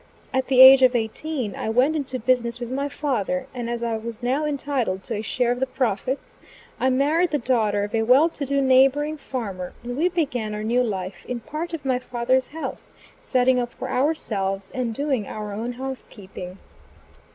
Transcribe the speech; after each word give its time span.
At 0.33 0.47
the 0.47 0.61
age 0.61 0.81
of 0.81 0.95
eighteen, 0.95 1.55
I 1.55 1.69
went 1.69 1.95
into 1.95 2.17
business 2.17 2.59
with 2.59 2.71
my 2.71 2.89
father, 2.89 3.45
and 3.53 3.69
as 3.69 3.83
I 3.83 3.97
was 3.97 4.23
now 4.23 4.45
entitled 4.47 5.03
to 5.03 5.13
a 5.17 5.21
share 5.21 5.51
of 5.51 5.59
the 5.59 5.67
profits, 5.67 6.39
I 6.79 6.89
married 6.89 7.29
the 7.29 7.37
daughter 7.37 7.83
of 7.83 7.93
a 7.93 8.01
well 8.01 8.27
to 8.27 8.43
do 8.43 8.63
neighboring 8.63 9.17
farmer, 9.17 9.73
and 9.83 9.95
we 9.95 10.09
began 10.09 10.55
our 10.55 10.63
new 10.63 10.81
life 10.81 11.23
in 11.27 11.39
part 11.41 11.75
of 11.75 11.85
my 11.85 11.99
father's 11.99 12.47
house, 12.47 12.95
setting 13.19 13.59
up 13.59 13.71
for 13.73 13.91
ourselves, 13.91 14.71
and 14.71 14.91
doing 14.91 15.27
our 15.27 15.53
own 15.53 15.73
house 15.73 16.07
keeping. 16.07 16.57